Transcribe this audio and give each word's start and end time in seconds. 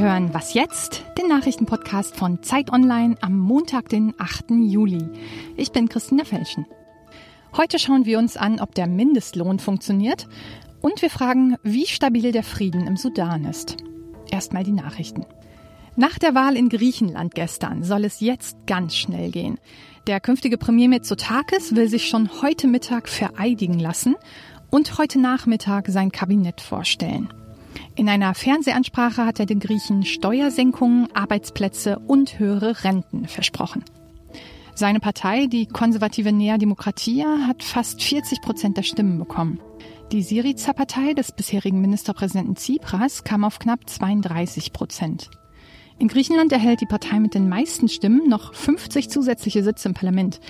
hören 0.00 0.32
Was 0.32 0.54
jetzt? 0.54 1.04
Den 1.18 1.28
Nachrichtenpodcast 1.28 2.16
von 2.16 2.42
Zeit 2.42 2.72
Online 2.72 3.16
am 3.20 3.38
Montag, 3.38 3.90
den 3.90 4.14
8. 4.16 4.50
Juli. 4.50 5.10
Ich 5.58 5.72
bin 5.72 5.90
Christina 5.90 6.24
Felschen. 6.24 6.64
Heute 7.54 7.78
schauen 7.78 8.06
wir 8.06 8.18
uns 8.18 8.38
an, 8.38 8.60
ob 8.60 8.74
der 8.74 8.86
Mindestlohn 8.86 9.58
funktioniert 9.58 10.26
und 10.80 11.02
wir 11.02 11.10
fragen, 11.10 11.56
wie 11.62 11.84
stabil 11.84 12.32
der 12.32 12.42
Frieden 12.42 12.86
im 12.86 12.96
Sudan 12.96 13.44
ist. 13.44 13.76
Erstmal 14.30 14.64
die 14.64 14.72
Nachrichten. 14.72 15.26
Nach 15.96 16.18
der 16.18 16.34
Wahl 16.34 16.56
in 16.56 16.70
Griechenland 16.70 17.34
gestern 17.34 17.84
soll 17.84 18.06
es 18.06 18.20
jetzt 18.20 18.56
ganz 18.66 18.96
schnell 18.96 19.30
gehen. 19.30 19.58
Der 20.06 20.18
künftige 20.18 20.56
Premier 20.56 20.88
Mitsotakis 20.88 21.76
will 21.76 21.88
sich 21.88 22.08
schon 22.08 22.40
heute 22.40 22.68
Mittag 22.68 23.06
vereidigen 23.06 23.78
lassen 23.78 24.16
und 24.70 24.96
heute 24.96 25.20
Nachmittag 25.20 25.88
sein 25.88 26.10
Kabinett 26.10 26.62
vorstellen. 26.62 27.30
In 27.96 28.08
einer 28.08 28.34
Fernsehansprache 28.34 29.26
hat 29.26 29.40
er 29.40 29.46
den 29.46 29.60
Griechen 29.60 30.04
Steuersenkungen, 30.04 31.08
Arbeitsplätze 31.14 31.98
und 31.98 32.38
höhere 32.38 32.84
Renten 32.84 33.26
versprochen. 33.26 33.84
Seine 34.74 35.00
Partei, 35.00 35.46
die 35.46 35.66
konservative 35.66 36.32
Nea 36.32 36.56
Demokratia, 36.56 37.46
hat 37.46 37.62
fast 37.62 38.02
40 38.02 38.40
Prozent 38.40 38.76
der 38.76 38.82
Stimmen 38.82 39.18
bekommen. 39.18 39.60
Die 40.12 40.22
Syriza-Partei 40.22 41.12
des 41.12 41.32
bisherigen 41.32 41.80
Ministerpräsidenten 41.80 42.56
Tsipras 42.56 43.22
kam 43.22 43.44
auf 43.44 43.58
knapp 43.58 43.88
32 43.88 44.72
Prozent. 44.72 45.30
In 46.00 46.08
Griechenland 46.08 46.50
erhält 46.50 46.80
die 46.80 46.86
Partei 46.86 47.20
mit 47.20 47.34
den 47.34 47.50
meisten 47.50 47.88
Stimmen 47.88 48.26
noch 48.26 48.54
50 48.54 49.10
zusätzliche 49.10 49.62
Sitze 49.62 49.88
im 49.88 49.94
Parlament. 49.94 50.40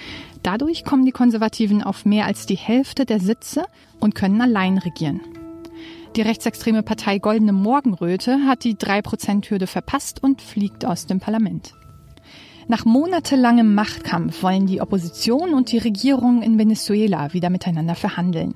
Dadurch 0.44 0.84
kommen 0.84 1.04
die 1.04 1.10
Konservativen 1.10 1.82
auf 1.82 2.04
mehr 2.04 2.26
als 2.26 2.46
die 2.46 2.56
Hälfte 2.56 3.04
der 3.04 3.18
Sitze 3.18 3.64
und 3.98 4.14
können 4.14 4.40
allein 4.40 4.78
regieren. 4.78 5.20
Die 6.16 6.22
rechtsextreme 6.22 6.82
Partei 6.82 7.18
Goldene 7.18 7.52
Morgenröte 7.52 8.40
hat 8.46 8.64
die 8.64 8.74
3%-Hürde 8.74 9.68
verpasst 9.68 10.22
und 10.22 10.42
fliegt 10.42 10.84
aus 10.84 11.06
dem 11.06 11.20
Parlament. 11.20 11.74
Nach 12.66 12.84
monatelangem 12.84 13.74
Machtkampf 13.74 14.42
wollen 14.42 14.66
die 14.66 14.80
Opposition 14.80 15.54
und 15.54 15.70
die 15.70 15.78
Regierung 15.78 16.42
in 16.42 16.58
Venezuela 16.58 17.32
wieder 17.32 17.48
miteinander 17.48 17.94
verhandeln. 17.94 18.54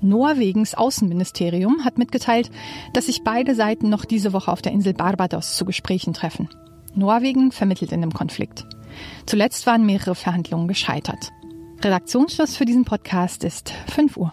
Norwegens 0.00 0.74
Außenministerium 0.74 1.84
hat 1.84 1.98
mitgeteilt, 1.98 2.50
dass 2.92 3.06
sich 3.06 3.24
beide 3.24 3.54
Seiten 3.54 3.88
noch 3.88 4.04
diese 4.04 4.32
Woche 4.32 4.52
auf 4.52 4.62
der 4.62 4.72
Insel 4.72 4.94
Barbados 4.94 5.56
zu 5.56 5.64
Gesprächen 5.64 6.14
treffen. 6.14 6.48
Norwegen 6.94 7.50
vermittelt 7.50 7.90
in 7.90 8.02
dem 8.02 8.12
Konflikt. 8.12 8.66
Zuletzt 9.26 9.66
waren 9.66 9.84
mehrere 9.84 10.14
Verhandlungen 10.14 10.68
gescheitert. 10.68 11.32
Redaktionsschluss 11.82 12.56
für 12.56 12.64
diesen 12.64 12.84
Podcast 12.84 13.42
ist 13.42 13.72
5 13.88 14.16
Uhr. 14.16 14.30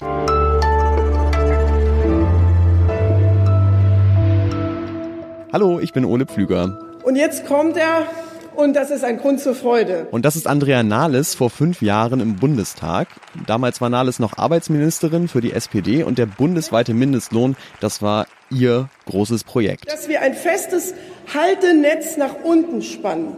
Hallo, 5.54 5.82
ich 5.82 5.92
bin 5.92 6.06
Ole 6.06 6.26
Pflüger. 6.26 6.80
Und 7.04 7.18
jetzt 7.18 7.46
kommt 7.46 7.76
er 7.76 8.08
und 8.56 8.74
das 8.74 8.90
ist 8.90 9.04
ein 9.04 9.18
Grund 9.18 9.42
zur 9.42 9.54
Freude. 9.54 10.08
Und 10.10 10.24
das 10.24 10.38
ist 10.38 10.48
Andrea 10.48 10.82
Nahles 10.82 11.36
vor 11.36 11.50
fünf 11.50 11.82
Jahren 11.82 12.22
im 12.22 12.38
Bundestag. 12.38 13.10
Damals 13.48 13.82
war 13.82 13.90
Nahles 13.90 14.20
noch 14.20 14.38
Arbeitsministerin 14.38 15.28
für 15.28 15.42
die 15.42 15.52
SPD 15.52 16.04
und 16.04 16.18
der 16.18 16.26
bundesweite 16.26 16.94
Mindestlohn, 16.94 17.58
das 17.82 18.02
war 18.02 18.28
ihr 18.50 18.88
großes 19.08 19.44
Projekt. 19.44 19.92
Dass 19.92 20.08
wir 20.08 20.22
ein 20.22 20.36
festes 20.36 20.94
Haltenetz 21.34 22.16
nach 22.16 22.36
unten 22.46 22.82
spannen. 22.82 23.36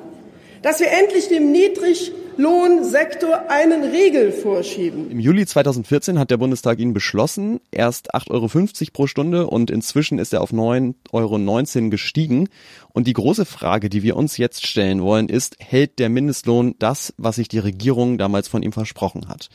Dass 0.63 0.79
wir 0.79 0.87
endlich 0.89 1.27
dem 1.27 1.51
niedrig 1.51 2.13
Lohnsektor 2.37 3.49
einen 3.49 3.83
Riegel 3.83 4.31
vorschieben. 4.31 5.11
Im 5.11 5.19
Juli 5.19 5.45
2014 5.45 6.17
hat 6.17 6.31
der 6.31 6.37
Bundestag 6.37 6.79
ihn 6.79 6.93
beschlossen. 6.93 7.59
Erst 7.69 8.15
8,50 8.15 8.31
Euro 8.31 8.47
pro 8.93 9.07
Stunde 9.07 9.47
und 9.47 9.69
inzwischen 9.69 10.19
ist 10.19 10.31
er 10.33 10.41
auf 10.41 10.53
9,19 10.53 11.03
Euro 11.11 11.89
gestiegen. 11.89 12.47
Und 12.93 13.07
die 13.07 13.13
große 13.13 13.43
Frage, 13.43 13.89
die 13.89 14.03
wir 14.03 14.15
uns 14.15 14.37
jetzt 14.37 14.65
stellen 14.65 15.03
wollen, 15.03 15.27
ist, 15.27 15.57
hält 15.59 15.99
der 15.99 16.07
Mindestlohn 16.07 16.75
das, 16.79 17.13
was 17.17 17.35
sich 17.35 17.49
die 17.49 17.59
Regierung 17.59 18.17
damals 18.17 18.47
von 18.47 18.63
ihm 18.63 18.71
versprochen 18.71 19.27
hat? 19.27 19.49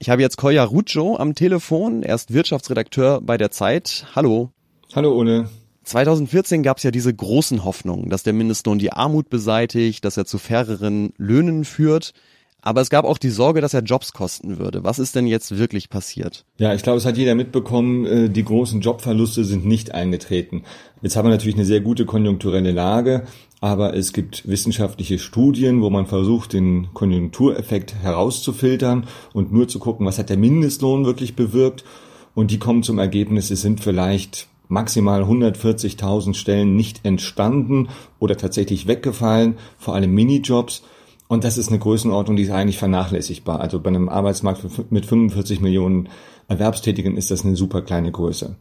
Ich 0.00 0.10
habe 0.10 0.22
jetzt 0.22 0.38
Koya 0.38 0.64
Ruccio 0.64 1.16
am 1.16 1.36
Telefon. 1.36 2.02
Er 2.02 2.16
ist 2.16 2.34
Wirtschaftsredakteur 2.34 3.20
bei 3.20 3.38
der 3.38 3.52
Zeit. 3.52 4.06
Hallo. 4.16 4.50
Hallo 4.92 5.16
Ole. 5.16 5.48
2014 5.88 6.62
gab 6.62 6.78
es 6.78 6.82
ja 6.82 6.90
diese 6.90 7.14
großen 7.14 7.64
Hoffnungen, 7.64 8.10
dass 8.10 8.22
der 8.22 8.32
Mindestlohn 8.32 8.78
die 8.78 8.92
Armut 8.92 9.30
beseitigt, 9.30 10.04
dass 10.04 10.16
er 10.16 10.24
zu 10.24 10.38
faireren 10.38 11.12
Löhnen 11.16 11.64
führt. 11.64 12.12
Aber 12.60 12.80
es 12.80 12.90
gab 12.90 13.04
auch 13.04 13.18
die 13.18 13.30
Sorge, 13.30 13.60
dass 13.60 13.72
er 13.72 13.82
Jobs 13.82 14.12
kosten 14.12 14.58
würde. 14.58 14.82
Was 14.82 14.98
ist 14.98 15.14
denn 15.14 15.26
jetzt 15.26 15.56
wirklich 15.56 15.90
passiert? 15.90 16.44
Ja, 16.58 16.74
ich 16.74 16.82
glaube, 16.82 16.98
es 16.98 17.06
hat 17.06 17.16
jeder 17.16 17.36
mitbekommen, 17.36 18.04
äh, 18.04 18.28
die 18.28 18.44
großen 18.44 18.80
Jobverluste 18.80 19.44
sind 19.44 19.64
nicht 19.64 19.94
eingetreten. 19.94 20.64
Jetzt 21.00 21.16
haben 21.16 21.26
wir 21.26 21.30
natürlich 21.30 21.54
eine 21.54 21.64
sehr 21.64 21.80
gute 21.80 22.04
konjunkturelle 22.04 22.72
Lage, 22.72 23.24
aber 23.60 23.94
es 23.94 24.12
gibt 24.12 24.46
wissenschaftliche 24.48 25.20
Studien, 25.20 25.82
wo 25.82 25.88
man 25.88 26.06
versucht, 26.06 26.52
den 26.52 26.88
Konjunktureffekt 26.94 27.94
herauszufiltern 28.02 29.06
und 29.32 29.52
nur 29.52 29.68
zu 29.68 29.78
gucken, 29.78 30.04
was 30.04 30.18
hat 30.18 30.28
der 30.28 30.36
Mindestlohn 30.36 31.06
wirklich 31.06 31.36
bewirkt. 31.36 31.84
Und 32.34 32.50
die 32.50 32.58
kommen 32.58 32.82
zum 32.82 32.98
Ergebnis, 32.98 33.50
es 33.50 33.62
sind 33.62 33.80
vielleicht 33.80 34.48
maximal 34.68 35.24
140.000 35.24 36.34
Stellen 36.34 36.76
nicht 36.76 37.04
entstanden 37.04 37.88
oder 38.18 38.36
tatsächlich 38.36 38.86
weggefallen, 38.86 39.56
vor 39.78 39.94
allem 39.94 40.12
Minijobs. 40.14 40.82
Und 41.26 41.44
das 41.44 41.58
ist 41.58 41.68
eine 41.68 41.78
Größenordnung, 41.78 42.36
die 42.36 42.44
ist 42.44 42.50
eigentlich 42.50 42.78
vernachlässigbar. 42.78 43.60
Also 43.60 43.80
bei 43.80 43.88
einem 43.88 44.08
Arbeitsmarkt 44.08 44.90
mit 44.90 45.04
45 45.04 45.60
Millionen 45.60 46.08
Erwerbstätigen 46.48 47.16
ist 47.16 47.30
das 47.30 47.44
eine 47.44 47.56
super 47.56 47.82
kleine 47.82 48.10
Größe. 48.10 48.56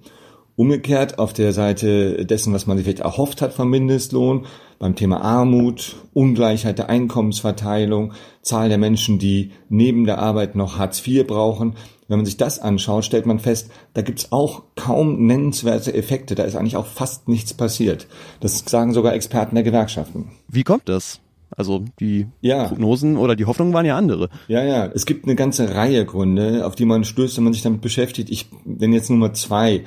Umgekehrt 0.57 1.19
auf 1.19 1.33
der 1.33 1.53
Seite 1.53 2.25
dessen, 2.25 2.51
was 2.51 2.65
man 2.65 2.77
sich 2.77 2.85
vielleicht 2.85 3.01
erhofft 3.01 3.43
hat 3.43 3.53
vom 3.53 3.69
Mindestlohn, 3.69 4.47
beim 4.79 4.95
Thema 4.95 5.21
Armut, 5.21 5.97
Ungleichheit 6.13 6.79
der 6.79 6.89
Einkommensverteilung, 6.89 8.13
Zahl 8.41 8.67
der 8.67 8.79
Menschen, 8.79 9.19
die 9.19 9.51
neben 9.69 10.05
der 10.05 10.17
Arbeit 10.17 10.55
noch 10.55 10.77
Hartz 10.77 11.05
IV 11.05 11.27
brauchen, 11.27 11.75
wenn 12.07 12.17
man 12.17 12.25
sich 12.25 12.37
das 12.37 12.59
anschaut, 12.59 13.05
stellt 13.05 13.25
man 13.25 13.39
fest, 13.39 13.69
da 13.93 14.01
gibt's 14.01 14.31
auch 14.31 14.63
kaum 14.75 15.25
nennenswerte 15.25 15.93
Effekte. 15.93 16.35
Da 16.35 16.43
ist 16.43 16.55
eigentlich 16.55 16.77
auch 16.77 16.85
fast 16.85 17.27
nichts 17.27 17.53
passiert. 17.53 18.07
Das 18.39 18.59
sagen 18.65 18.93
sogar 18.93 19.13
Experten 19.13 19.55
der 19.55 19.63
Gewerkschaften. 19.63 20.31
Wie 20.47 20.63
kommt 20.63 20.87
das? 20.87 21.19
Also 21.55 21.85
die 21.99 22.27
ja. 22.41 22.65
Prognosen 22.65 23.17
oder 23.17 23.35
die 23.35 23.45
Hoffnungen 23.45 23.73
waren 23.73 23.85
ja 23.85 23.97
andere. 23.97 24.29
Ja, 24.47 24.63
ja. 24.63 24.85
Es 24.87 25.05
gibt 25.05 25.25
eine 25.25 25.35
ganze 25.35 25.75
Reihe 25.75 26.05
Gründe, 26.05 26.65
auf 26.65 26.75
die 26.75 26.85
man 26.85 27.03
stößt, 27.03 27.37
wenn 27.37 27.45
man 27.45 27.53
sich 27.53 27.61
damit 27.61 27.81
beschäftigt. 27.81 28.29
Ich 28.29 28.47
nenne 28.65 28.95
jetzt 28.95 29.09
Nummer 29.09 29.33
zwei. 29.33 29.83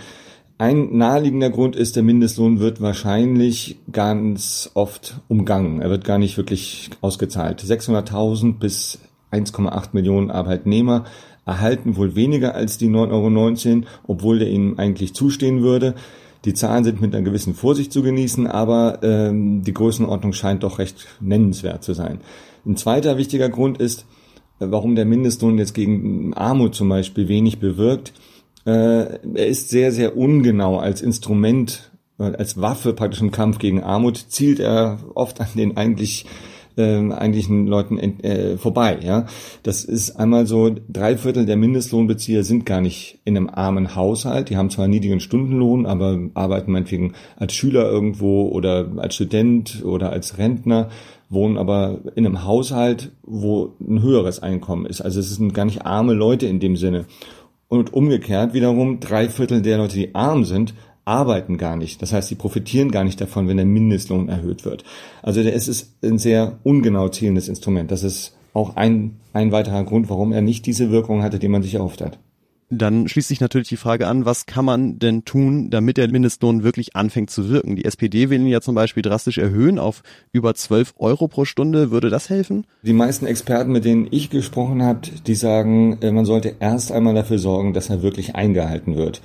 Ein 0.58 0.96
naheliegender 0.98 1.48
Grund 1.48 1.74
ist, 1.74 1.96
der 1.96 2.02
Mindestlohn 2.02 2.60
wird 2.60 2.82
wahrscheinlich 2.82 3.78
ganz 3.92 4.70
oft 4.74 5.20
umgangen. 5.28 5.80
Er 5.80 5.88
wird 5.88 6.04
gar 6.04 6.18
nicht 6.18 6.36
wirklich 6.36 6.90
ausgezahlt. 7.00 7.62
600.000 7.62 8.58
bis 8.58 8.98
1,8 9.32 9.90
Millionen 9.92 10.30
Arbeitnehmer 10.30 11.04
erhalten 11.50 11.96
wohl 11.96 12.14
weniger 12.14 12.54
als 12.54 12.78
die 12.78 12.88
9,19 12.88 13.68
Euro, 13.68 13.86
obwohl 14.06 14.38
der 14.38 14.48
ihnen 14.48 14.78
eigentlich 14.78 15.14
zustehen 15.14 15.62
würde. 15.62 15.94
Die 16.44 16.54
Zahlen 16.54 16.84
sind 16.84 17.00
mit 17.00 17.14
einer 17.14 17.24
gewissen 17.24 17.54
Vorsicht 17.54 17.92
zu 17.92 18.02
genießen, 18.02 18.46
aber 18.46 19.00
ähm, 19.02 19.62
die 19.62 19.74
Größenordnung 19.74 20.32
scheint 20.32 20.62
doch 20.62 20.78
recht 20.78 21.06
nennenswert 21.20 21.82
zu 21.82 21.92
sein. 21.92 22.20
Ein 22.64 22.76
zweiter 22.76 23.18
wichtiger 23.18 23.48
Grund 23.48 23.78
ist, 23.78 24.06
äh, 24.60 24.66
warum 24.68 24.94
der 24.94 25.04
Mindestlohn 25.04 25.58
jetzt 25.58 25.74
gegen 25.74 26.32
Armut 26.34 26.74
zum 26.74 26.88
Beispiel 26.88 27.28
wenig 27.28 27.58
bewirkt. 27.58 28.12
Äh, 28.64 28.70
er 28.70 29.46
ist 29.46 29.68
sehr, 29.70 29.90
sehr 29.90 30.16
ungenau 30.16 30.78
als 30.78 31.02
Instrument, 31.02 31.90
äh, 32.18 32.24
als 32.24 32.60
Waffe 32.60 32.92
praktisch 32.92 33.20
im 33.20 33.32
Kampf 33.32 33.58
gegen 33.58 33.82
Armut, 33.82 34.16
zielt 34.28 34.60
er 34.60 35.00
oft 35.14 35.40
an 35.40 35.48
den 35.56 35.76
eigentlich 35.76 36.26
äh, 36.76 37.12
eigentlichen 37.12 37.66
Leuten 37.66 37.98
äh, 37.98 38.56
vorbei. 38.56 38.98
Ja, 39.02 39.26
das 39.62 39.84
ist 39.84 40.16
einmal 40.16 40.46
so: 40.46 40.74
Drei 40.88 41.16
Viertel 41.16 41.46
der 41.46 41.56
Mindestlohnbezieher 41.56 42.44
sind 42.44 42.66
gar 42.66 42.80
nicht 42.80 43.20
in 43.24 43.36
einem 43.36 43.48
armen 43.48 43.94
Haushalt. 43.94 44.50
Die 44.50 44.56
haben 44.56 44.70
zwar 44.70 44.84
einen 44.84 44.94
niedrigen 44.94 45.20
Stundenlohn, 45.20 45.86
aber 45.86 46.18
arbeiten 46.34 46.72
meinetwegen 46.72 47.12
als 47.36 47.54
Schüler 47.54 47.90
irgendwo 47.90 48.48
oder 48.48 48.88
als 48.96 49.14
Student 49.14 49.82
oder 49.84 50.10
als 50.10 50.38
Rentner 50.38 50.88
wohnen 51.30 51.56
aber 51.56 52.00
in 52.16 52.26
einem 52.26 52.44
Haushalt, 52.44 53.12
wo 53.22 53.76
ein 53.80 54.02
höheres 54.02 54.42
Einkommen 54.42 54.84
ist. 54.84 55.00
Also 55.00 55.20
es 55.20 55.34
sind 55.34 55.54
gar 55.54 55.64
nicht 55.64 55.86
arme 55.86 56.12
Leute 56.12 56.46
in 56.46 56.58
dem 56.58 56.76
Sinne. 56.76 57.06
Und 57.68 57.92
umgekehrt 57.92 58.52
wiederum, 58.52 58.98
drei 58.98 59.28
Viertel 59.28 59.62
der 59.62 59.78
Leute, 59.78 59.94
die 59.94 60.14
arm 60.16 60.44
sind, 60.44 60.74
arbeiten 61.10 61.58
gar 61.58 61.76
nicht. 61.76 62.00
Das 62.00 62.12
heißt, 62.12 62.28
sie 62.28 62.36
profitieren 62.36 62.90
gar 62.90 63.04
nicht 63.04 63.20
davon, 63.20 63.48
wenn 63.48 63.56
der 63.56 63.66
Mindestlohn 63.66 64.28
erhöht 64.28 64.64
wird. 64.64 64.84
Also 65.22 65.40
es 65.40 65.68
ist 65.68 65.96
ein 66.02 66.18
sehr 66.18 66.58
ungenau 66.62 67.08
zählendes 67.08 67.48
Instrument. 67.48 67.90
Das 67.90 68.04
ist 68.04 68.36
auch 68.54 68.76
ein, 68.76 69.16
ein 69.32 69.52
weiterer 69.52 69.84
Grund, 69.84 70.08
warum 70.08 70.32
er 70.32 70.40
nicht 70.40 70.66
diese 70.66 70.90
Wirkung 70.90 71.22
hatte, 71.22 71.38
die 71.38 71.48
man 71.48 71.62
sich 71.62 71.74
erhofft 71.74 72.00
hat. 72.00 72.18
Dann 72.72 73.08
schließt 73.08 73.26
sich 73.26 73.40
natürlich 73.40 73.68
die 73.68 73.76
Frage 73.76 74.06
an, 74.06 74.24
was 74.24 74.46
kann 74.46 74.64
man 74.64 75.00
denn 75.00 75.24
tun, 75.24 75.70
damit 75.70 75.96
der 75.96 76.08
Mindestlohn 76.08 76.62
wirklich 76.62 76.94
anfängt 76.94 77.28
zu 77.28 77.48
wirken? 77.48 77.74
Die 77.74 77.84
SPD 77.84 78.30
will 78.30 78.40
ihn 78.40 78.46
ja 78.46 78.60
zum 78.60 78.76
Beispiel 78.76 79.02
drastisch 79.02 79.38
erhöhen 79.38 79.80
auf 79.80 80.04
über 80.30 80.54
12 80.54 80.94
Euro 80.98 81.26
pro 81.26 81.44
Stunde. 81.44 81.90
Würde 81.90 82.10
das 82.10 82.30
helfen? 82.30 82.64
Die 82.82 82.92
meisten 82.92 83.26
Experten, 83.26 83.72
mit 83.72 83.84
denen 83.84 84.06
ich 84.12 84.30
gesprochen 84.30 84.84
habe, 84.84 85.00
die 85.26 85.34
sagen, 85.34 85.98
äh, 86.00 86.12
man 86.12 86.24
sollte 86.24 86.54
erst 86.60 86.92
einmal 86.92 87.14
dafür 87.14 87.40
sorgen, 87.40 87.72
dass 87.72 87.90
er 87.90 88.02
wirklich 88.02 88.36
eingehalten 88.36 88.94
wird. 88.94 89.20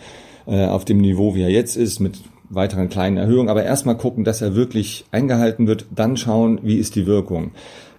Äh, 0.48 0.66
auf 0.66 0.86
dem 0.86 0.98
Niveau, 1.00 1.36
wie 1.36 1.42
er 1.42 1.50
jetzt 1.50 1.76
ist, 1.76 2.00
mit 2.00 2.20
weiteren 2.50 2.90
kleinen 2.90 3.18
Erhöhungen. 3.18 3.50
Aber 3.50 3.64
erstmal 3.64 3.98
gucken, 3.98 4.24
dass 4.24 4.42
er 4.42 4.56
wirklich 4.56 5.06
eingehalten 5.12 5.68
wird, 5.68 5.86
dann 5.94 6.18
schauen, 6.18 6.60
wie 6.64 6.78
ist 6.78 6.96
die 6.96 7.08
Wirkung 7.08 7.52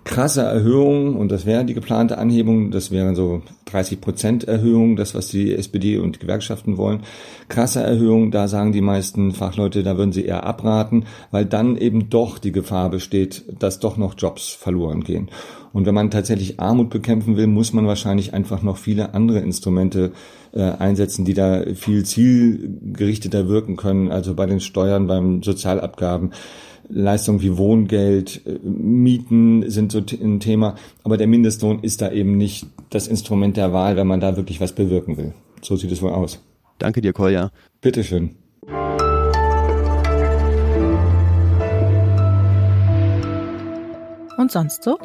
krasse 0.07 0.43
Erhöhungen, 0.43 1.17
und 1.17 1.31
das 1.33 1.47
wäre 1.47 1.65
die 1.65 1.75
geplante 1.75 2.17
Anhebung, 2.17 2.71
das 2.71 2.93
wären 2.93 3.17
so 3.17 3.43
30 3.67 4.01
Prozent 4.01 4.45
Erhöhung, 4.45 4.95
das 4.95 5.17
was 5.17 5.29
die 5.29 5.55
SPD 5.55 5.99
und 5.99 6.17
die 6.17 6.21
Gewerkschaften 6.21 6.77
wollen. 6.79 7.01
Krasse 7.49 7.83
Erhöhung, 7.83 8.31
da 8.31 8.47
sagen 8.47 8.71
die 8.73 8.81
meisten 8.81 9.33
Fachleute, 9.33 9.83
da 9.83 9.99
würden 9.99 10.13
sie 10.13 10.25
eher 10.25 10.45
abraten, 10.45 11.07
weil 11.33 11.45
dann 11.45 11.77
eben 11.77 12.09
doch 12.09 12.39
die 12.39 12.53
Gefahr 12.53 12.89
besteht, 12.89 13.45
dass 13.59 13.81
doch 13.81 13.97
noch 13.97 14.15
Jobs 14.17 14.49
verloren 14.49 15.03
gehen. 15.03 15.29
Und 15.77 15.85
wenn 15.85 15.95
man 15.95 16.11
tatsächlich 16.11 16.59
Armut 16.59 16.89
bekämpfen 16.89 17.37
will, 17.37 17.47
muss 17.49 17.75
man 17.75 17.87
wahrscheinlich 17.87 18.33
einfach 18.33 18.63
noch 18.63 18.79
viele 18.79 19.13
andere 19.13 19.41
Instrumente 19.41 20.13
äh, 20.55 20.63
einsetzen, 20.63 21.27
die 21.27 21.35
da 21.35 21.65
viel 21.75 22.03
zielgerichteter 22.03 23.47
wirken 23.47 23.77
können, 23.77 24.11
also 24.11 24.35
bei 24.35 24.47
den 24.47 24.61
Steuern, 24.61 25.07
beim 25.07 25.43
Sozialabgaben. 25.43 26.31
Leistungen 26.89 27.43
wie 27.43 27.59
Wohngeld, 27.59 28.41
äh, 28.47 28.59
Mieten 28.67 29.69
sind 29.69 29.93
so 29.93 29.99
ein 29.99 30.41
Thema, 30.41 30.77
aber 31.05 31.19
der 31.19 31.27
Mindestlohn 31.27 31.81
ist 31.83 32.01
da 32.01 32.11
eben 32.11 32.39
nicht 32.39 32.67
das 32.89 33.07
Instrument 33.07 33.59
der 33.59 33.75
Wahl, 33.75 33.97
wenn 33.97 34.07
man 34.07 34.21
da 34.21 34.35
wirklich 34.39 34.63
was 34.63 34.73
bewirken 34.73 35.19
will. 35.19 35.35
So 35.61 35.77
sieht 35.77 35.93
es 35.93 36.01
wohl 36.01 36.13
aus. 36.13 36.43
Danke 36.79 37.03
dir, 37.03 37.13
Kolja. 37.13 37.51
Bitteschön. 37.83 38.31
Und 44.39 44.51
sonst 44.51 44.83
so? 44.83 44.97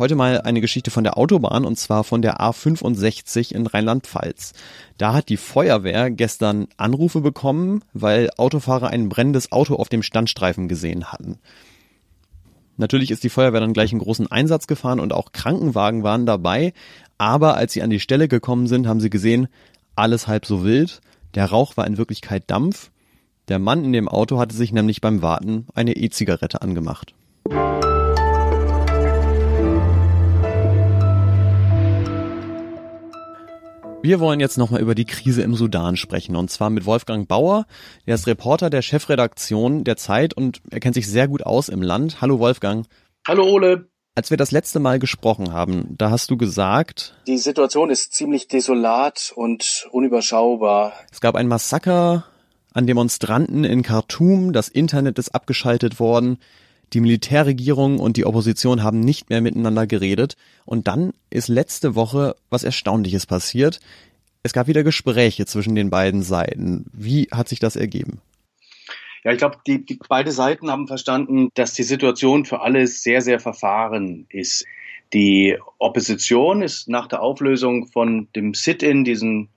Heute 0.00 0.14
mal 0.14 0.40
eine 0.40 0.62
Geschichte 0.62 0.90
von 0.90 1.04
der 1.04 1.18
Autobahn 1.18 1.66
und 1.66 1.78
zwar 1.78 2.04
von 2.04 2.22
der 2.22 2.40
A65 2.40 3.52
in 3.52 3.66
Rheinland-Pfalz. 3.66 4.54
Da 4.96 5.12
hat 5.12 5.28
die 5.28 5.36
Feuerwehr 5.36 6.10
gestern 6.10 6.68
Anrufe 6.78 7.20
bekommen, 7.20 7.84
weil 7.92 8.30
Autofahrer 8.38 8.88
ein 8.88 9.10
brennendes 9.10 9.52
Auto 9.52 9.74
auf 9.74 9.90
dem 9.90 10.02
Standstreifen 10.02 10.68
gesehen 10.68 11.12
hatten. 11.12 11.38
Natürlich 12.78 13.10
ist 13.10 13.24
die 13.24 13.28
Feuerwehr 13.28 13.60
dann 13.60 13.74
gleich 13.74 13.92
einen 13.92 14.00
großen 14.00 14.32
Einsatz 14.32 14.66
gefahren 14.66 15.00
und 15.00 15.12
auch 15.12 15.32
Krankenwagen 15.32 16.02
waren 16.02 16.24
dabei, 16.24 16.72
aber 17.18 17.58
als 17.58 17.74
sie 17.74 17.82
an 17.82 17.90
die 17.90 18.00
Stelle 18.00 18.26
gekommen 18.26 18.68
sind, 18.68 18.86
haben 18.86 19.00
sie 19.00 19.10
gesehen, 19.10 19.48
alles 19.96 20.26
halb 20.26 20.46
so 20.46 20.64
wild. 20.64 21.02
Der 21.34 21.44
Rauch 21.44 21.76
war 21.76 21.86
in 21.86 21.98
Wirklichkeit 21.98 22.44
Dampf. 22.46 22.90
Der 23.48 23.58
Mann 23.58 23.84
in 23.84 23.92
dem 23.92 24.08
Auto 24.08 24.38
hatte 24.38 24.56
sich 24.56 24.72
nämlich 24.72 25.02
beim 25.02 25.20
Warten 25.20 25.66
eine 25.74 25.94
E-Zigarette 25.94 26.62
angemacht. 26.62 27.12
Wir 34.02 34.18
wollen 34.18 34.40
jetzt 34.40 34.56
nochmal 34.56 34.80
über 34.80 34.94
die 34.94 35.04
Krise 35.04 35.42
im 35.42 35.54
Sudan 35.54 35.94
sprechen 35.98 36.34
und 36.34 36.50
zwar 36.50 36.70
mit 36.70 36.86
Wolfgang 36.86 37.28
Bauer. 37.28 37.66
Der 38.06 38.14
ist 38.14 38.26
Reporter 38.26 38.70
der 38.70 38.80
Chefredaktion 38.80 39.84
der 39.84 39.98
Zeit 39.98 40.32
und 40.32 40.62
er 40.70 40.80
kennt 40.80 40.94
sich 40.94 41.06
sehr 41.06 41.28
gut 41.28 41.44
aus 41.44 41.68
im 41.68 41.82
Land. 41.82 42.22
Hallo 42.22 42.38
Wolfgang. 42.38 42.86
Hallo 43.28 43.44
Ole. 43.44 43.90
Als 44.14 44.30
wir 44.30 44.38
das 44.38 44.52
letzte 44.52 44.80
Mal 44.80 44.98
gesprochen 44.98 45.52
haben, 45.52 45.96
da 45.98 46.10
hast 46.10 46.30
du 46.30 46.38
gesagt, 46.38 47.14
die 47.26 47.36
Situation 47.36 47.90
ist 47.90 48.14
ziemlich 48.14 48.48
desolat 48.48 49.32
und 49.36 49.86
unüberschaubar. 49.92 50.94
Es 51.12 51.20
gab 51.20 51.34
ein 51.34 51.46
Massaker 51.46 52.24
an 52.72 52.86
Demonstranten 52.86 53.64
in 53.64 53.82
Khartoum, 53.82 54.54
das 54.54 54.70
Internet 54.70 55.18
ist 55.18 55.34
abgeschaltet 55.34 56.00
worden, 56.00 56.38
die 56.92 57.00
Militärregierung 57.00 57.98
und 57.98 58.16
die 58.16 58.26
Opposition 58.26 58.82
haben 58.82 59.00
nicht 59.00 59.30
mehr 59.30 59.40
miteinander 59.40 59.86
geredet. 59.86 60.36
Und 60.64 60.88
dann 60.88 61.12
ist 61.30 61.48
letzte 61.48 61.94
Woche 61.94 62.36
was 62.50 62.64
Erstaunliches 62.64 63.26
passiert. 63.26 63.80
Es 64.42 64.52
gab 64.52 64.66
wieder 64.66 64.82
Gespräche 64.82 65.46
zwischen 65.46 65.74
den 65.74 65.90
beiden 65.90 66.22
Seiten. 66.22 66.86
Wie 66.92 67.28
hat 67.30 67.48
sich 67.48 67.58
das 67.58 67.76
ergeben? 67.76 68.20
Ja, 69.22 69.32
ich 69.32 69.38
glaube, 69.38 69.58
die, 69.66 69.84
die 69.84 69.98
beide 70.08 70.32
Seiten 70.32 70.70
haben 70.70 70.86
verstanden, 70.86 71.50
dass 71.54 71.74
die 71.74 71.82
Situation 71.82 72.46
für 72.46 72.60
alle 72.60 72.86
sehr, 72.86 73.20
sehr 73.20 73.38
verfahren 73.38 74.26
ist. 74.30 74.64
Die 75.12 75.58
Opposition 75.78 76.62
ist 76.62 76.88
nach 76.88 77.06
der 77.06 77.20
Auflösung 77.22 77.88
von 77.88 78.28
dem 78.34 78.54
Sit-in, 78.54 79.04
diesen 79.04 79.50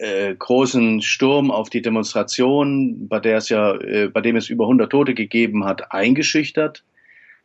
äh, 0.00 0.34
großen 0.34 1.02
Sturm 1.02 1.50
auf 1.50 1.68
die 1.68 1.82
Demonstration, 1.82 3.06
bei 3.06 3.20
der 3.20 3.36
es 3.36 3.50
ja, 3.50 3.74
äh, 3.74 4.08
bei 4.08 4.22
dem 4.22 4.36
es 4.36 4.48
über 4.48 4.64
100 4.64 4.90
Tote 4.90 5.14
gegeben 5.14 5.64
hat, 5.64 5.92
eingeschüchtert. 5.92 6.84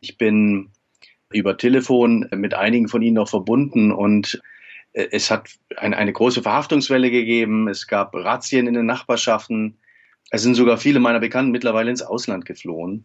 Ich 0.00 0.16
bin 0.16 0.70
über 1.30 1.58
Telefon 1.58 2.28
mit 2.34 2.54
einigen 2.54 2.88
von 2.88 3.02
ihnen 3.02 3.16
noch 3.16 3.28
verbunden 3.28 3.92
und 3.92 4.40
äh, 4.94 5.08
es 5.12 5.30
hat 5.30 5.50
ein, 5.76 5.92
eine 5.92 6.14
große 6.14 6.42
Verhaftungswelle 6.42 7.10
gegeben. 7.10 7.68
Es 7.68 7.86
gab 7.86 8.14
Razzien 8.14 8.66
in 8.66 8.74
den 8.74 8.86
Nachbarschaften. 8.86 9.76
Es 10.30 10.42
sind 10.42 10.54
sogar 10.54 10.78
viele 10.78 10.98
meiner 10.98 11.20
Bekannten 11.20 11.52
mittlerweile 11.52 11.90
ins 11.90 12.02
Ausland 12.02 12.46
geflohen. 12.46 13.04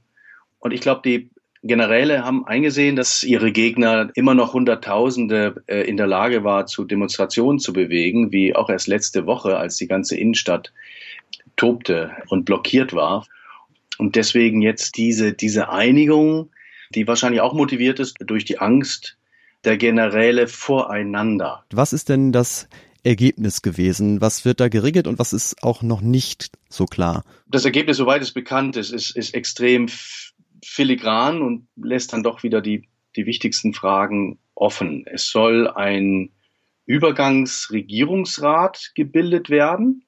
Und 0.60 0.72
ich 0.72 0.80
glaube, 0.80 1.02
die 1.04 1.30
Generäle 1.64 2.24
haben 2.24 2.46
eingesehen, 2.46 2.96
dass 2.96 3.24
ihre 3.24 3.52
Gegner 3.52 4.10
immer 4.16 4.34
noch 4.34 4.54
Hunderttausende 4.54 5.64
äh, 5.68 5.82
in 5.82 5.96
der 5.96 6.08
Lage 6.08 6.44
war, 6.44 6.66
zu 6.66 6.86
Demonstrationen 6.86 7.60
zu 7.60 7.72
bewegen, 7.72 8.32
wie 8.32 8.56
auch 8.56 8.70
erst 8.70 8.88
letzte 8.88 9.28
Woche, 9.28 9.58
als 9.58 9.76
die 9.78 9.88
ganze 9.88 10.18
Innenstadt 10.18 10.74
tobte 11.56 12.12
und 12.30 12.46
blockiert 12.46 12.94
war. 12.94 13.28
Und 14.00 14.16
deswegen 14.16 14.64
jetzt 14.64 14.98
diese, 14.98 15.34
diese 15.34 15.70
Einigung, 15.70 16.50
die 16.96 17.08
wahrscheinlich 17.08 17.42
auch 17.42 17.54
motiviert 17.54 18.00
ist 18.00 18.18
durch 18.20 18.46
die 18.46 18.58
Angst 18.58 19.18
der 19.64 19.78
Generäle 19.78 20.48
voreinander. 20.48 21.64
Was 21.72 21.94
ist 21.94 22.10
denn 22.10 22.32
das 22.32 22.68
Ergebnis 23.04 23.62
gewesen? 23.62 24.22
Was 24.22 24.46
wird 24.46 24.60
da 24.60 24.70
geregelt 24.70 25.06
und 25.06 25.20
was 25.20 25.34
ist 25.34 25.62
auch 25.64 25.84
noch 25.84 26.02
nicht 26.02 26.52
so 26.70 26.86
klar? 26.86 27.24
Das 27.48 27.66
Ergebnis, 27.66 27.98
soweit 27.98 28.24
es 28.24 28.32
bekannt 28.32 28.76
ist, 28.78 28.92
ist, 28.92 29.16
ist 29.16 29.36
extrem 29.36 29.88
filigran 30.64 31.42
und 31.42 31.68
lässt 31.76 32.14
dann 32.14 32.24
doch 32.24 32.44
wieder 32.44 32.62
die, 32.62 32.88
die 33.16 33.26
wichtigsten 33.26 33.74
Fragen 33.74 34.40
offen. 34.56 35.06
Es 35.08 35.30
soll 35.30 35.68
ein 35.68 36.32
Übergangsregierungsrat 36.86 38.92
gebildet 38.96 39.50
werden, 39.50 40.06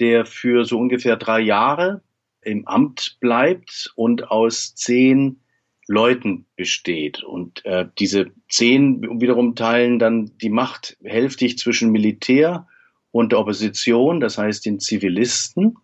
der 0.00 0.26
für 0.26 0.64
so 0.64 0.78
ungefähr 0.78 1.16
drei 1.16 1.40
Jahre 1.40 2.02
im 2.42 2.66
Amt 2.66 3.18
bleibt 3.20 3.92
und 3.96 4.30
aus 4.30 4.74
zehn 4.74 5.40
Leuten 5.88 6.46
besteht. 6.56 7.22
Und 7.22 7.64
äh, 7.64 7.86
diese 7.98 8.32
zehn 8.48 9.20
wiederum 9.20 9.54
teilen 9.54 9.98
dann 9.98 10.36
die 10.38 10.50
Macht 10.50 10.96
hälftig 11.02 11.58
zwischen 11.58 11.90
Militär 11.90 12.66
und 13.10 13.32
der 13.32 13.38
Opposition, 13.38 14.20
das 14.20 14.38
heißt 14.38 14.66
den 14.66 14.80
Zivilisten. 14.80 15.76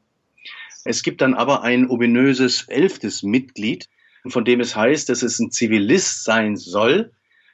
Es 0.85 1.03
gibt 1.03 1.21
dann 1.21 1.35
aber 1.35 1.63
ein 1.63 1.89
ominöses 1.89 2.65
elftes 2.69 3.23
Mitglied, 3.23 3.89
von 4.27 4.45
dem 4.45 4.61
es 4.61 4.77
heißt, 4.77 5.09
dass 5.09 5.23
es 5.23 5.39
ein 5.39 5.51
Zivilist 5.51 6.25
sein 6.25 6.57
soll, 6.57 7.13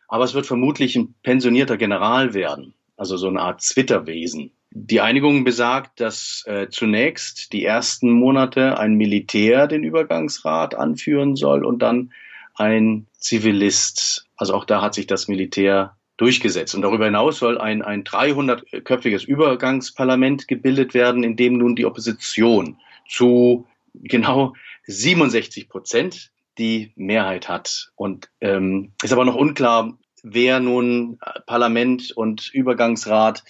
aber 0.08 0.24
es 0.24 0.34
wird 0.34 0.46
vermutlich 0.46 0.96
ein 0.96 1.14
pensionierter 1.22 1.76
General 1.76 2.34
werden, 2.34 2.74
also 2.96 3.16
so 3.16 3.28
eine 3.28 3.40
Art 3.40 3.62
Zwitterwesen. 3.62 4.52
Die 4.70 5.00
Einigung 5.00 5.44
besagt, 5.44 6.00
dass 6.00 6.44
äh, 6.46 6.68
zunächst 6.70 7.52
die 7.52 7.64
ersten 7.64 8.10
Monate 8.10 8.78
ein 8.78 8.94
Militär 8.94 9.66
den 9.66 9.82
Übergangsrat 9.82 10.74
anführen 10.74 11.36
soll 11.36 11.64
und 11.64 11.80
dann 11.80 12.12
ein 12.54 13.06
Zivilist. 13.18 14.26
Also 14.36 14.54
auch 14.54 14.64
da 14.64 14.82
hat 14.82 14.94
sich 14.94 15.06
das 15.06 15.26
Militär 15.26 15.96
durchgesetzt. 16.18 16.74
Und 16.74 16.82
darüber 16.82 17.06
hinaus 17.06 17.38
soll 17.38 17.58
ein, 17.58 17.80
ein 17.80 18.04
300-köpfiges 18.04 19.24
Übergangsparlament 19.24 20.48
gebildet 20.48 20.92
werden, 20.92 21.24
in 21.24 21.36
dem 21.36 21.56
nun 21.56 21.76
die 21.76 21.86
Opposition 21.86 22.78
zu 23.08 23.66
genau 23.94 24.54
67 24.86 25.68
Prozent 25.68 26.30
die 26.58 26.92
Mehrheit 26.96 27.48
hat. 27.48 27.90
Und 27.96 28.30
ähm, 28.40 28.92
ist 29.02 29.12
aber 29.12 29.24
noch 29.24 29.36
unklar, 29.36 29.98
wer 30.22 30.60
nun 30.60 31.18
Parlament 31.46 32.12
und 32.12 32.50
Übergangsrat, 32.52 33.44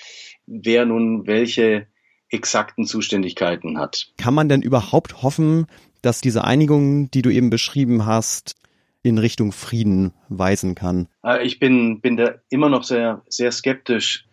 wer 0.47 0.87
nun 0.87 1.27
welche 1.27 1.87
exakten 2.31 2.85
Zuständigkeiten 2.85 3.79
hat. 3.79 4.13
Kann 4.19 4.35
man 4.35 4.49
denn 4.49 4.63
überhaupt 4.63 5.23
hoffen, 5.23 5.67
dass 6.03 6.21
diese 6.21 6.45
Einigung, 6.45 7.11
die 7.11 7.23
du 7.23 7.31
eben 7.31 7.51
beschrieben 7.51 8.05
hast, 8.07 8.57
in 9.03 9.19
Richtung 9.19 9.53
Frieden 9.53 10.13
weisen 10.29 10.75
kann? 10.75 11.09
Äh, 11.25 11.47
ich 11.47 11.59
bin, 11.59 12.01
bin 12.01 12.17
da 12.17 12.35
immer 12.51 12.69
noch 12.69 12.85
sehr, 12.85 13.23
sehr 13.29 13.53
skeptisch. 13.53 14.28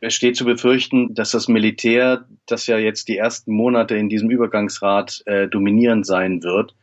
Es 0.00 0.14
steht 0.14 0.36
zu 0.36 0.44
befürchten, 0.44 1.14
dass 1.14 1.32
das 1.32 1.48
Militär, 1.48 2.24
das 2.46 2.66
ja 2.66 2.78
jetzt 2.78 3.08
die 3.08 3.18
ersten 3.18 3.52
Monate 3.52 3.96
in 3.96 4.08
diesem 4.08 4.30
Übergangsrat 4.30 5.22
äh, 5.26 5.46
dominierend 5.46 6.06
sein 6.06 6.42
wird, 6.42 6.74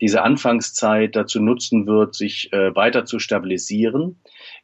diese 0.00 0.22
Anfangszeit 0.22 1.14
dazu 1.14 1.40
nutzen 1.40 1.86
wird, 1.86 2.14
sich 2.14 2.52
äh, 2.52 2.74
weiter 2.74 3.04
zu 3.04 3.18
stabilisieren. 3.18 4.16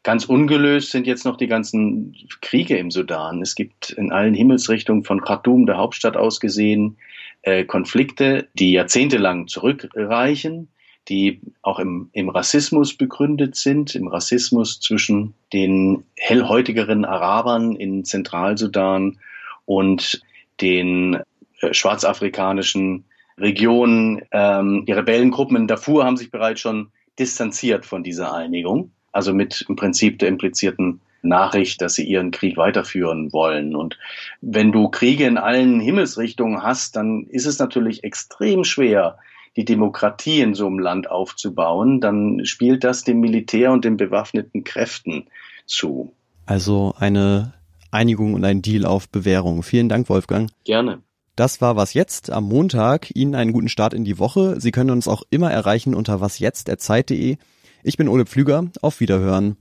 Ganz 0.02 0.24
ungelöst 0.24 0.90
sind 0.90 1.06
jetzt 1.06 1.24
noch 1.24 1.36
die 1.36 1.46
ganzen 1.46 2.16
Kriege 2.40 2.76
im 2.76 2.90
Sudan. 2.90 3.40
Es 3.42 3.54
gibt 3.54 3.90
in 3.90 4.12
allen 4.12 4.34
Himmelsrichtungen 4.34 5.04
von 5.04 5.20
Khartoum, 5.20 5.66
der 5.66 5.76
Hauptstadt 5.76 6.16
aus 6.16 6.40
gesehen, 6.40 6.96
äh, 7.42 7.64
Konflikte, 7.64 8.48
die 8.54 8.72
jahrzehntelang 8.72 9.46
zurückreichen, 9.46 10.68
die 11.08 11.40
auch 11.62 11.78
im, 11.78 12.10
im 12.12 12.28
Rassismus 12.28 12.94
begründet 12.94 13.56
sind, 13.56 13.94
im 13.94 14.06
Rassismus 14.06 14.80
zwischen 14.80 15.34
den 15.52 16.04
hellhäutigeren 16.16 17.04
Arabern 17.04 17.74
in 17.74 18.04
Zentralsudan 18.04 19.18
und 19.64 20.22
den 20.60 21.20
äh, 21.60 21.72
schwarzafrikanischen 21.74 23.04
Region. 23.38 24.22
Ähm, 24.30 24.84
die 24.86 24.92
Rebellengruppen 24.92 25.56
in 25.56 25.66
Darfur 25.66 26.04
haben 26.04 26.16
sich 26.16 26.30
bereits 26.30 26.60
schon 26.60 26.90
distanziert 27.18 27.86
von 27.86 28.02
dieser 28.02 28.34
Einigung, 28.34 28.92
also 29.12 29.34
mit 29.34 29.64
im 29.68 29.76
Prinzip 29.76 30.18
der 30.18 30.28
implizierten 30.28 31.00
Nachricht, 31.22 31.82
dass 31.82 31.94
sie 31.94 32.04
ihren 32.04 32.30
Krieg 32.30 32.56
weiterführen 32.56 33.32
wollen. 33.32 33.74
Und 33.74 33.98
wenn 34.40 34.72
du 34.72 34.88
Kriege 34.88 35.26
in 35.26 35.36
allen 35.38 35.80
Himmelsrichtungen 35.80 36.62
hast, 36.62 36.96
dann 36.96 37.24
ist 37.24 37.46
es 37.46 37.58
natürlich 37.58 38.04
extrem 38.04 38.64
schwer, 38.64 39.18
die 39.56 39.64
Demokratie 39.64 40.40
in 40.40 40.54
so 40.54 40.66
einem 40.66 40.78
Land 40.78 41.10
aufzubauen. 41.10 42.00
Dann 42.00 42.44
spielt 42.44 42.84
das 42.84 43.04
dem 43.04 43.20
Militär 43.20 43.72
und 43.72 43.84
den 43.84 43.96
bewaffneten 43.96 44.64
Kräften 44.64 45.26
zu. 45.66 46.12
Also 46.46 46.94
eine 46.98 47.54
Einigung 47.90 48.34
und 48.34 48.44
ein 48.44 48.62
Deal 48.62 48.84
auf 48.86 49.08
Bewährung. 49.08 49.62
Vielen 49.62 49.88
Dank, 49.88 50.08
Wolfgang. 50.08 50.50
Gerne. 50.64 51.00
Das 51.36 51.60
war 51.60 51.76
was 51.76 51.94
jetzt 51.94 52.30
am 52.30 52.44
Montag. 52.44 53.14
Ihnen 53.14 53.34
einen 53.34 53.52
guten 53.52 53.68
Start 53.68 53.94
in 53.94 54.04
die 54.04 54.18
Woche. 54.18 54.60
Sie 54.60 54.72
können 54.72 54.90
uns 54.90 55.08
auch 55.08 55.22
immer 55.30 55.50
erreichen 55.50 55.94
unter 55.94 56.20
wasjetzt.zeit.de. 56.20 57.36
Ich 57.82 57.96
bin 57.96 58.08
Ole 58.08 58.26
Pflüger. 58.26 58.64
Auf 58.82 59.00
Wiederhören. 59.00 59.56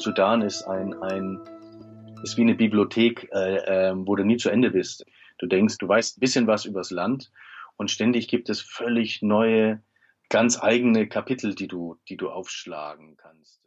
Sudan 0.00 0.40
ist 0.40 0.64
ein, 0.64 0.94
ein 1.02 1.38
ist 2.22 2.36
wie 2.36 2.42
eine 2.42 2.54
Bibliothek, 2.54 3.28
äh, 3.32 3.88
äh, 3.88 3.92
wo 3.94 4.16
du 4.16 4.24
nie 4.24 4.36
zu 4.36 4.50
Ende 4.50 4.70
bist. 4.70 5.04
Du 5.38 5.46
denkst, 5.46 5.78
du 5.78 5.88
weißt 5.88 6.16
ein 6.16 6.20
bisschen 6.20 6.46
was 6.46 6.64
übers 6.64 6.90
Land 6.90 7.30
und 7.76 7.90
ständig 7.90 8.28
gibt 8.28 8.50
es 8.50 8.60
völlig 8.60 9.22
neue, 9.22 9.82
ganz 10.28 10.62
eigene 10.62 11.08
Kapitel, 11.08 11.54
die 11.54 11.68
du, 11.68 11.96
die 12.08 12.16
du 12.16 12.28
aufschlagen 12.28 13.16
kannst. 13.16 13.60